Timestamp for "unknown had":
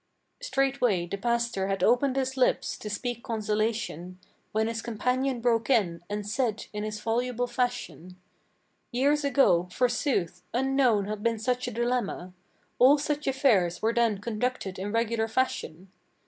10.55-11.21